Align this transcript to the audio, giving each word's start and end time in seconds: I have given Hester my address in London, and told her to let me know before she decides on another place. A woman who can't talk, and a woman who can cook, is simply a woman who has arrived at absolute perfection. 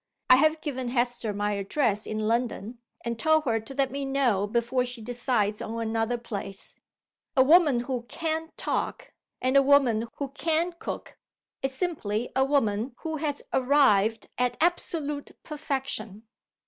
I 0.31 0.37
have 0.37 0.61
given 0.61 0.87
Hester 0.87 1.31
my 1.31 1.51
address 1.51 2.07
in 2.07 2.17
London, 2.17 2.79
and 3.05 3.19
told 3.19 3.43
her 3.43 3.59
to 3.59 3.75
let 3.75 3.91
me 3.91 4.03
know 4.03 4.47
before 4.47 4.83
she 4.83 4.99
decides 4.99 5.61
on 5.61 5.79
another 5.79 6.17
place. 6.17 6.79
A 7.37 7.43
woman 7.43 7.81
who 7.81 8.01
can't 8.09 8.57
talk, 8.57 9.13
and 9.43 9.55
a 9.55 9.61
woman 9.61 10.07
who 10.15 10.29
can 10.29 10.73
cook, 10.79 11.19
is 11.61 11.75
simply 11.75 12.31
a 12.35 12.43
woman 12.43 12.95
who 13.03 13.17
has 13.17 13.43
arrived 13.53 14.25
at 14.39 14.57
absolute 14.59 15.33
perfection. 15.43 16.23